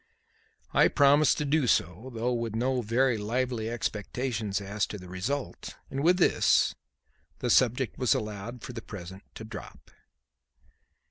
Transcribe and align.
I 0.73 0.87
promised 0.87 1.37
to 1.37 1.45
do 1.45 1.67
so, 1.67 2.09
though 2.15 2.33
with 2.33 2.55
no 2.55 2.81
very 2.81 3.19
lively 3.19 3.69
expectations 3.69 4.59
as 4.59 4.87
to 4.87 4.97
the 4.97 5.07
result, 5.07 5.75
and 5.91 6.03
with 6.03 6.17
this, 6.17 6.73
the 7.37 7.51
subject 7.51 7.99
was 7.99 8.15
allowed, 8.15 8.63
for 8.63 8.73
the 8.73 8.81
present, 8.81 9.21
to 9.35 9.43
drop. 9.43 9.91